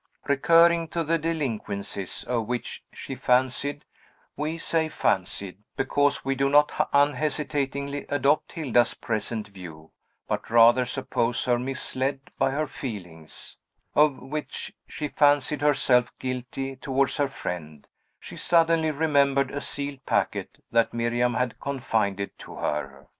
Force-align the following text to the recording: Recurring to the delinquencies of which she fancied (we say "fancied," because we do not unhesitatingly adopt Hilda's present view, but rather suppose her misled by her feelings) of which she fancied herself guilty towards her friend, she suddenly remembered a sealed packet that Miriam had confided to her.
Recurring 0.27 0.87
to 0.87 1.03
the 1.03 1.19
delinquencies 1.19 2.23
of 2.23 2.47
which 2.47 2.83
she 2.91 3.13
fancied 3.13 3.85
(we 4.35 4.57
say 4.57 4.89
"fancied," 4.89 5.59
because 5.77 6.25
we 6.25 6.33
do 6.33 6.49
not 6.49 6.89
unhesitatingly 6.91 8.07
adopt 8.09 8.53
Hilda's 8.53 8.95
present 8.95 9.49
view, 9.49 9.91
but 10.27 10.49
rather 10.49 10.85
suppose 10.85 11.45
her 11.45 11.59
misled 11.59 12.19
by 12.39 12.49
her 12.49 12.65
feelings) 12.65 13.57
of 13.93 14.17
which 14.17 14.73
she 14.87 15.07
fancied 15.07 15.61
herself 15.61 16.11
guilty 16.17 16.77
towards 16.77 17.17
her 17.17 17.27
friend, 17.27 17.87
she 18.19 18.35
suddenly 18.37 18.89
remembered 18.89 19.51
a 19.51 19.61
sealed 19.61 20.03
packet 20.07 20.63
that 20.71 20.95
Miriam 20.95 21.35
had 21.35 21.59
confided 21.59 22.35
to 22.39 22.55
her. 22.55 23.07